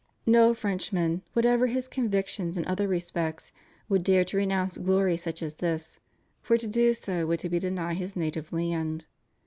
[0.25, 3.51] No Frenchman, whatever his convictions in other respects,
[3.87, 5.99] would dare to renounce glory such as this,
[6.41, 9.05] for to do so would be to deny his native land.